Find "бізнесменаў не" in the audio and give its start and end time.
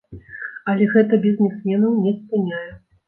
1.25-2.15